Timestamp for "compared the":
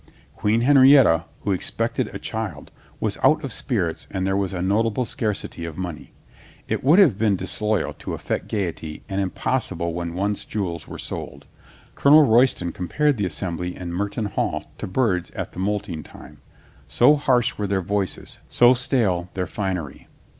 12.71-13.27